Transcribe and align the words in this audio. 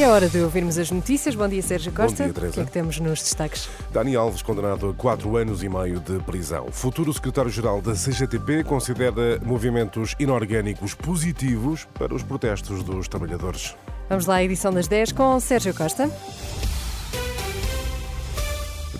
É 0.00 0.08
hora 0.08 0.30
de 0.30 0.38
ouvirmos 0.38 0.78
as 0.78 0.90
notícias. 0.90 1.34
Bom 1.34 1.46
dia, 1.46 1.60
Sérgio 1.60 1.92
Costa. 1.92 2.24
dia, 2.24 2.32
Teresa. 2.32 2.52
O 2.52 2.54
que 2.54 2.60
é 2.60 2.64
que 2.64 2.70
temos 2.70 2.98
nos 2.98 3.20
destaques? 3.20 3.68
Dani 3.92 4.16
Alves, 4.16 4.40
condenado 4.40 4.88
a 4.88 4.94
quatro 4.94 5.36
anos 5.36 5.62
e 5.62 5.68
meio 5.68 6.00
de 6.00 6.18
prisão. 6.20 6.64
O 6.68 6.72
futuro 6.72 7.12
secretário-geral 7.12 7.82
da 7.82 7.92
CGTP 7.92 8.64
considera 8.64 9.38
movimentos 9.44 10.16
inorgânicos 10.18 10.94
positivos 10.94 11.86
para 11.98 12.14
os 12.14 12.22
protestos 12.22 12.82
dos 12.82 13.08
trabalhadores. 13.08 13.76
Vamos 14.08 14.24
lá 14.24 14.36
à 14.36 14.42
edição 14.42 14.72
das 14.72 14.88
10 14.88 15.12
com 15.12 15.38
Sérgio 15.38 15.74
Costa. 15.74 16.10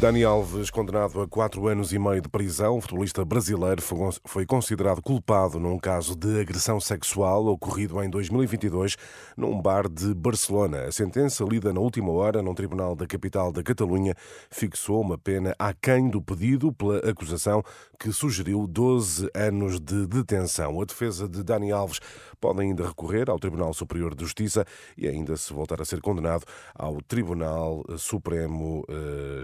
Dani 0.00 0.24
Alves, 0.24 0.70
condenado 0.70 1.20
a 1.20 1.28
quatro 1.28 1.66
anos 1.68 1.92
e 1.92 1.98
meio 1.98 2.22
de 2.22 2.28
prisão, 2.30 2.78
o 2.78 2.80
futebolista 2.80 3.22
brasileiro 3.22 3.82
foi- 4.24 4.46
considerado 4.46 5.02
culpado 5.02 5.60
num 5.60 5.78
caso 5.78 6.16
de 6.16 6.40
agressão 6.40 6.80
sexual 6.80 7.46
ocorrido 7.48 8.02
em 8.02 8.08
2022 8.08 8.96
num 9.36 9.60
bar 9.60 9.90
de 9.90 10.14
Barcelona. 10.14 10.84
A 10.86 10.92
sentença, 10.92 11.44
lida 11.44 11.70
na 11.70 11.80
última 11.80 12.10
hora 12.12 12.40
num 12.40 12.54
tribunal 12.54 12.96
da 12.96 13.06
capital 13.06 13.52
da 13.52 13.62
Catalunha, 13.62 14.14
fixou 14.50 15.02
uma 15.02 15.18
pena 15.18 15.54
aquém 15.58 16.08
do 16.08 16.22
pedido 16.22 16.72
pela 16.72 16.96
acusação 17.00 17.62
que 17.98 18.10
sugeriu 18.10 18.66
12 18.66 19.28
anos 19.34 19.78
de 19.78 20.06
detenção. 20.06 20.80
A 20.80 20.84
defesa 20.86 21.28
de 21.28 21.42
Dani 21.42 21.72
Alves 21.72 22.00
pode 22.40 22.62
ainda 22.62 22.88
recorrer 22.88 23.28
ao 23.28 23.38
Tribunal 23.38 23.74
Superior 23.74 24.14
de 24.14 24.24
Justiça 24.24 24.64
e 24.96 25.06
ainda 25.06 25.36
se 25.36 25.52
voltar 25.52 25.82
a 25.82 25.84
ser 25.84 26.00
condenado 26.00 26.44
ao 26.74 27.02
Tribunal 27.02 27.84
Supremo 27.98 28.82
eh, 28.88 29.42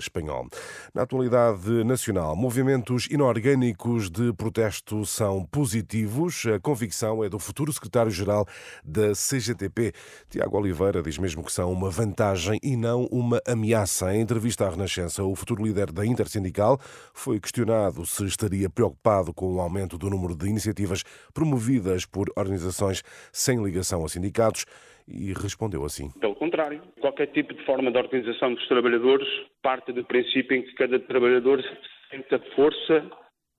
Na 0.95 1.03
atualidade 1.03 1.85
nacional, 1.85 2.35
movimentos 2.37 3.07
inorgânicos 3.11 4.11
de 4.11 4.33
protesto 4.33 5.05
são 5.05 5.45
positivos. 5.45 6.45
A 6.47 6.61
convicção 6.61 7.23
é 7.23 7.29
do 7.29 7.39
futuro 7.39 7.73
secretário-geral 7.73 8.47
da 8.85 9.13
CGTP. 9.13 9.93
Tiago 10.31 10.57
Oliveira 10.59 11.03
diz 11.03 11.19
mesmo 11.19 11.45
que 11.45 11.53
são 11.53 11.73
uma 11.73 11.91
vantagem 11.91 12.59
e 12.63 12.77
não 12.77 13.05
uma 13.07 13.41
ameaça. 13.47 14.15
Em 14.15 14.21
entrevista 14.21 14.67
à 14.67 14.71
Renascença, 14.71 15.23
o 15.23 15.35
futuro 15.35 15.65
líder 15.65 15.93
da 15.93 16.05
Intersindical 16.05 16.79
foi 17.13 17.41
questionado 17.41 18.05
se 18.07 18.25
estaria 18.25 18.71
preocupado 18.71 19.33
com 19.33 19.55
o 19.55 19.61
aumento 19.61 19.99
do 19.99 20.11
número 20.11 20.37
de 20.37 20.49
iniciativas 20.49 21.03
promovidas 21.33 22.05
por 22.05 22.31
organizações 22.37 23.03
sem 23.33 23.63
ligação 23.63 24.05
a 24.05 24.09
sindicatos 24.09 24.65
e 25.09 25.33
respondeu 25.33 25.85
assim. 25.85 26.11
Pelo 26.21 26.35
contrário, 26.35 26.83
qualquer 27.01 27.27
tipo 27.29 27.55
de 27.55 27.65
forma 27.65 27.91
de 27.91 27.99
organização 27.99 28.55
dos 28.55 28.67
trabalhadores 28.67 29.29
parte 29.63 29.93
do 29.93 30.05
princípio 30.05 30.57
em 30.57 30.63
que 30.63 30.75
cada 30.75 30.99
trabalhador 30.99 31.63
sente 32.11 32.35
a 32.35 32.39
força 32.55 33.09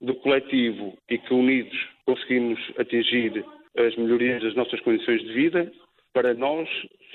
do 0.02 0.16
coletivo 0.16 0.98
e 1.10 1.18
que 1.18 1.34
unidos 1.34 1.78
conseguimos 2.06 2.60
atingir 2.78 3.46
as 3.78 3.96
melhorias 3.96 4.44
das 4.44 4.56
nossas 4.56 4.80
condições 4.82 5.22
de 5.22 5.34
vida. 5.34 5.72
Para 6.14 6.34
nós 6.34 6.68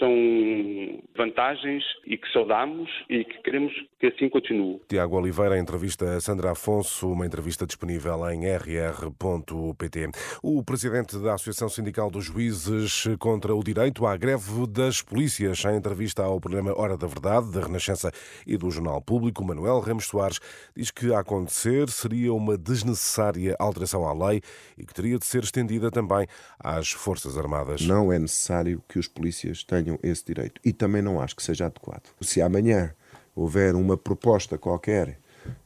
são 0.03 1.01
vantagens 1.17 1.85
e 2.05 2.19
que 2.19 2.31
saudamos 2.33 2.91
e 3.09 3.25
que 3.25 3.41
queremos 3.43 3.73
que 4.01 4.09
assim 4.09 4.29
continue. 4.29 4.81
Tiago 4.89 5.17
Oliveira, 5.17 5.57
entrevista 5.57 6.17
a 6.17 6.21
Sandra 6.21 6.51
Afonso, 6.51 7.13
uma 7.13 7.25
entrevista 7.25 7.65
disponível 7.65 8.29
em 8.31 8.45
rr.pt. 8.45 10.11
O 10.43 10.65
presidente 10.65 11.17
da 11.19 11.35
Associação 11.35 11.69
Sindical 11.69 12.11
dos 12.11 12.25
Juízes 12.25 13.05
contra 13.21 13.55
o 13.55 13.63
Direito 13.63 14.05
à 14.05 14.17
Greve 14.17 14.67
das 14.67 15.01
Polícias, 15.01 15.65
em 15.65 15.77
entrevista 15.77 16.25
ao 16.25 16.41
programa 16.41 16.77
Hora 16.77 16.97
da 16.97 17.07
Verdade, 17.07 17.53
da 17.53 17.61
Renascença 17.61 18.11
e 18.45 18.57
do 18.57 18.71
Jornal 18.73 19.01
Público, 19.01 19.45
Manuel 19.45 19.79
Ramos 19.79 20.07
Soares, 20.07 20.41
diz 20.75 20.91
que 20.91 21.15
a 21.15 21.21
acontecer 21.21 21.89
seria 21.91 22.35
uma 22.35 22.59
desnecessária 22.59 23.55
alteração 23.57 24.05
à 24.05 24.13
lei 24.13 24.41
e 24.77 24.85
que 24.85 24.95
teria 24.95 25.17
de 25.17 25.27
ser 25.27 25.45
estendida 25.45 25.93
também 25.93 26.27
às 26.59 26.91
Forças 26.91 27.39
Armadas. 27.39 27.83
Não 27.83 28.13
é 28.13 28.19
necessário 28.19 28.83
que 28.89 28.99
os 28.99 29.07
polícias 29.07 29.63
tenham 29.63 29.92
esse 30.03 30.25
direito. 30.25 30.61
E 30.65 30.73
também 30.73 31.03
não 31.03 31.21
acho 31.21 31.37
que 31.37 31.43
seja 31.43 31.67
adequado. 31.67 32.09
Se 32.21 32.41
amanhã 32.41 32.95
houver 33.35 33.75
uma 33.75 33.97
proposta 33.97 34.59
qualquer 34.59 35.19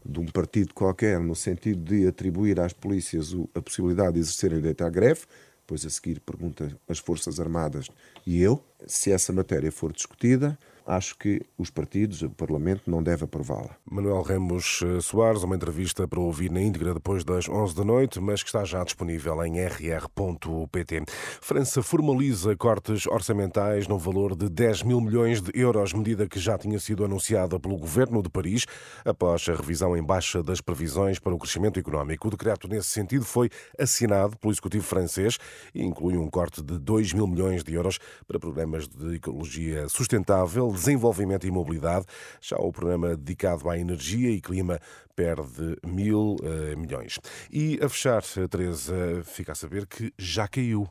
de 0.05 0.21
um 0.21 0.27
partido 0.27 0.73
qualquer 0.73 1.21
no 1.21 1.35
sentido 1.35 1.85
de 1.85 2.07
atribuir 2.07 2.59
às 2.61 2.73
polícias 2.73 3.35
a 3.55 3.61
possibilidade 3.61 4.15
de 4.15 4.21
exercerem 4.21 4.59
direito 4.59 4.83
à 4.85 4.89
greve, 4.89 5.23
depois 5.61 5.85
a 5.85 5.91
seguir 5.91 6.21
pergunta 6.21 6.75
as 6.89 6.99
Forças 6.99 7.41
Armadas 7.41 7.89
e 8.27 8.41
eu, 8.41 8.63
se 8.87 9.11
essa 9.11 9.33
matéria 9.33 9.71
for 9.71 9.93
discutida, 9.93 10.59
acho 10.87 11.19
que 11.19 11.43
os 11.59 11.69
partidos, 11.69 12.23
o 12.23 12.31
Parlamento, 12.31 12.89
não 12.89 13.03
deve 13.03 13.25
aprová-la. 13.25 13.77
Manuel 13.91 14.23
Ramos 14.23 14.83
eh, 14.83 15.01
Soares, 15.01 15.43
uma 15.43 15.57
entrevista 15.57 16.07
para 16.07 16.21
ouvir 16.21 16.51
na 16.51 16.63
íntegra 16.63 16.95
depois 16.95 17.25
das 17.25 17.49
11 17.49 17.75
da 17.75 17.85
noite, 17.85 18.21
mas 18.21 18.43
que 18.43 18.49
está 18.49 18.65
já 18.65 18.85
disponível 18.85 19.45
em 19.45 19.59
rr.pt. 19.59 21.05
França 21.41 21.83
formaliza 21.83 22.57
cortes 22.57 23.07
orçamentais 23.07 23.89
no 23.89 23.99
valor 23.99 24.37
de 24.37 24.49
10 24.49 24.85
mil 24.85 25.01
milhões 25.01 25.43
de 25.43 25.51
euros, 25.59 25.93
medida 25.93 26.29
que 26.29 26.39
já 26.39 26.57
tinha 26.57 26.79
sido 26.79 27.05
anunciada 27.05 27.59
pelo 27.59 27.77
governo 27.77 28.23
de 28.23 28.31
Paris 28.31 28.65
após 29.05 29.49
a 29.49 29.55
revisão 29.55 29.97
em 29.97 30.03
baixa 30.03 30.43
das 30.43 30.61
previsões 30.61 31.19
para 31.19 31.35
o 31.35 31.39
crescimento 31.39 31.81
económico. 31.81 32.29
O 32.29 32.31
decreto, 32.31 32.69
nesse 32.69 32.91
sentido, 32.91 33.25
foi 33.25 33.51
assinado 33.79 34.37
pelo 34.37 34.53
executivo 34.53 34.85
francês 34.85 35.39
e 35.75 35.83
inclui 35.83 36.17
um 36.17 36.31
corte 36.31 36.63
de 36.63 36.79
2 36.79 37.13
mil 37.13 37.27
milhões 37.27 37.65
de 37.65 37.75
euros 37.75 37.99
para 38.27 38.39
programas 38.39 38.87
de 38.87 39.17
ecologia 39.17 39.89
sustentável, 39.89 40.76
desenvolvimento 40.77 41.47
e 41.47 41.51
mobilidade. 41.51 42.07
Já 42.41 42.57
o 42.57 42.73
programa 42.73 43.17
dedicado 43.17 43.69
à 43.69 43.79
energia 43.79 44.31
e 44.31 44.41
clima 44.41 44.79
perde 45.15 45.77
mil 45.85 46.37
eh, 46.43 46.77
milhões. 46.77 47.19
E 47.51 47.79
a 47.83 47.89
fechar, 47.89 48.23
Teresa, 48.51 49.23
fica 49.25 49.53
a 49.53 49.55
saber 49.55 49.87
que 49.87 50.13
já 50.19 50.47
caiu. 50.47 50.89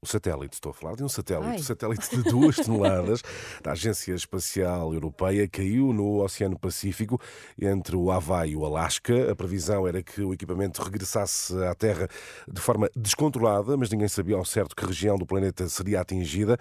O 0.00 0.06
satélite, 0.06 0.54
estou 0.54 0.70
a 0.70 0.72
falar 0.72 0.94
de 0.94 1.02
um 1.02 1.08
satélite, 1.08 1.48
Ai. 1.48 1.56
um 1.56 1.62
satélite 1.62 2.16
de 2.16 2.22
duas 2.22 2.54
toneladas 2.64 3.20
da 3.60 3.72
Agência 3.72 4.14
Espacial 4.14 4.94
Europeia 4.94 5.48
caiu 5.48 5.92
no 5.92 6.22
Oceano 6.22 6.56
Pacífico 6.56 7.20
entre 7.60 7.96
o 7.96 8.12
Havaí 8.12 8.52
e 8.52 8.56
o 8.56 8.64
Alasca. 8.64 9.32
A 9.32 9.34
previsão 9.34 9.88
era 9.88 10.00
que 10.00 10.22
o 10.22 10.32
equipamento 10.32 10.80
regressasse 10.82 11.52
à 11.64 11.74
Terra 11.74 12.06
de 12.46 12.60
forma 12.60 12.88
descontrolada, 12.94 13.76
mas 13.76 13.90
ninguém 13.90 14.06
sabia 14.06 14.36
ao 14.36 14.44
certo 14.44 14.76
que 14.76 14.86
região 14.86 15.18
do 15.18 15.26
planeta 15.26 15.68
seria 15.68 16.00
atingida. 16.00 16.56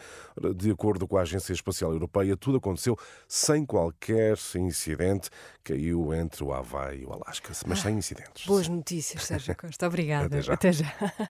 De 0.55 0.71
acordo 0.71 1.07
com 1.07 1.15
a 1.15 1.21
Agência 1.21 1.53
Espacial 1.53 1.91
Europeia, 1.91 2.35
tudo 2.35 2.57
aconteceu 2.57 2.97
sem 3.27 3.63
qualquer 3.63 4.35
incidente. 4.55 5.29
Caiu 5.63 6.11
entre 6.11 6.43
o 6.43 6.51
Havaí 6.51 7.01
e 7.01 7.05
o 7.05 7.13
Alasca, 7.13 7.53
mas 7.67 7.81
sem 7.81 7.99
incidentes. 7.99 8.47
Boas 8.47 8.67
notícias, 8.67 9.25
Sérgio 9.25 9.55
Costa. 9.55 9.85
Obrigada. 9.85 10.25
Até 10.25 10.41
já. 10.41 10.53
Até 10.53 10.71
já. 10.71 11.29